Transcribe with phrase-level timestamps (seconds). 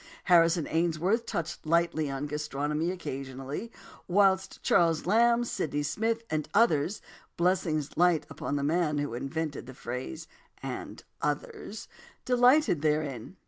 [0.23, 3.71] Harrison Ainsworth touched lightly on gastronomy occasionally,
[4.07, 7.03] whilst Charles Lamb, Sydney Smith, and others
[7.37, 10.27] (blessings light on the man who invented the phrase
[10.63, 11.87] "and others")
[12.25, 13.37] delighted therein.